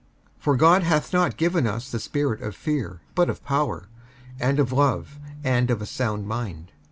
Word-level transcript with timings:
55:001:007 0.39 0.43
For 0.43 0.55
God 0.57 0.81
hath 0.81 1.13
not 1.13 1.37
given 1.37 1.67
us 1.67 1.91
the 1.91 1.99
spirit 1.99 2.41
of 2.41 2.55
fear; 2.55 3.01
but 3.13 3.29
of 3.29 3.43
power, 3.45 3.87
and 4.39 4.59
of 4.59 4.71
love, 4.73 5.19
and 5.43 5.69
of 5.69 5.79
a 5.79 5.85
sound 5.85 6.27
mind. 6.27 6.71